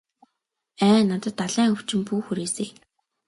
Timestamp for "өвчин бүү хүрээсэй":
1.75-2.69